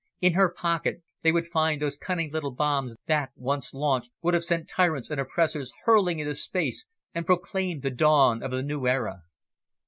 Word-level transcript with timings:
In 0.19 0.33
her 0.33 0.51
pocket 0.51 1.03
they 1.21 1.31
would 1.31 1.45
find 1.45 1.79
those 1.79 1.95
cunning 1.95 2.31
little 2.31 2.49
bombs 2.49 2.95
that, 3.05 3.29
once 3.35 3.71
launched, 3.71 4.11
would 4.23 4.33
have 4.33 4.43
sent 4.43 4.67
tyrants 4.67 5.11
and 5.11 5.21
oppressors 5.21 5.71
hurling 5.83 6.17
into 6.17 6.33
space, 6.33 6.87
and 7.13 7.23
proclaimed 7.23 7.83
the 7.83 7.91
dawn 7.91 8.41
of 8.41 8.49
the 8.49 8.63
new 8.63 8.87
era. 8.87 9.21